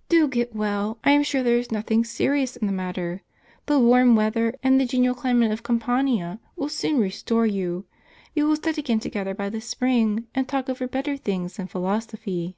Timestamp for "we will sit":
8.34-8.78